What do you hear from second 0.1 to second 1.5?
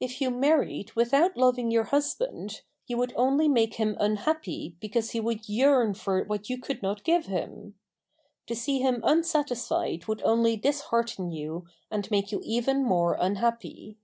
you married without